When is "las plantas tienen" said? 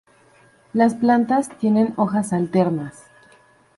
0.73-1.93